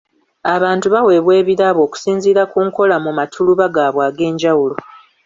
[0.55, 4.75] Abantu baweebwa ebirabo okusinzira ku nkola mu matuluba gaabwe eg'enjawulo.